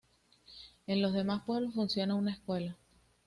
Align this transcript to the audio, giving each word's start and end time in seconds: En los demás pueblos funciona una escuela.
En 0.87 0.99
los 1.03 1.13
demás 1.13 1.43
pueblos 1.45 1.75
funciona 1.75 2.15
una 2.15 2.31
escuela. 2.31 2.75